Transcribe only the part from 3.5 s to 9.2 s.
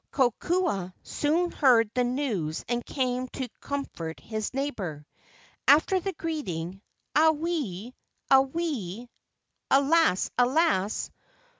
com¬ fort his neighbor. After the greeting, "Auwe! auwe!"